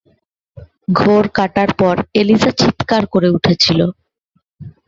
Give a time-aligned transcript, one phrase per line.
[0.99, 3.79] ঘোর কাটার পর, এলিজা চিৎকার করে উঠেছিল।